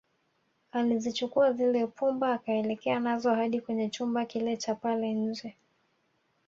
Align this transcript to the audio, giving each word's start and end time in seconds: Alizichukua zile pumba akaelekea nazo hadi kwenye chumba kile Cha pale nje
Alizichukua 0.71 1.53
zile 1.53 1.87
pumba 1.87 2.33
akaelekea 2.33 2.99
nazo 2.99 3.33
hadi 3.33 3.61
kwenye 3.61 3.89
chumba 3.89 4.25
kile 4.25 4.57
Cha 4.57 4.75
pale 4.75 5.13
nje 5.13 5.55